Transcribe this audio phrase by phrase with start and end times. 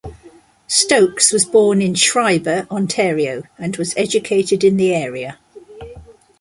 [0.65, 5.37] Stokes was born in Schreiber, Ontario and was educated in the area.